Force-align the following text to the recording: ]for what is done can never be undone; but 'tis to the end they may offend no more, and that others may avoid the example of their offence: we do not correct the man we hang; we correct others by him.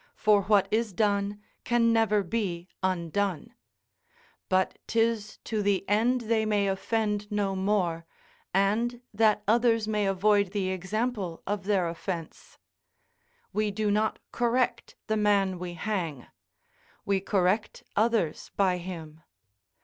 ]for 0.25 0.41
what 0.45 0.67
is 0.71 0.93
done 0.93 1.39
can 1.63 1.93
never 1.93 2.23
be 2.23 2.67
undone; 2.81 3.53
but 4.49 4.79
'tis 4.87 5.37
to 5.43 5.61
the 5.61 5.87
end 5.87 6.21
they 6.21 6.43
may 6.43 6.67
offend 6.67 7.29
no 7.31 7.55
more, 7.55 8.03
and 8.51 9.01
that 9.13 9.43
others 9.47 9.87
may 9.87 10.07
avoid 10.07 10.53
the 10.53 10.69
example 10.69 11.43
of 11.45 11.65
their 11.65 11.87
offence: 11.87 12.57
we 13.53 13.69
do 13.69 13.91
not 13.91 14.17
correct 14.31 14.95
the 15.05 15.15
man 15.17 15.59
we 15.59 15.75
hang; 15.75 16.25
we 17.05 17.19
correct 17.21 17.83
others 17.95 18.49
by 18.57 18.77
him. 18.79 19.21